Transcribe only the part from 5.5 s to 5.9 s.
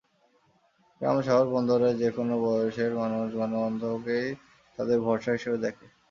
দেখে।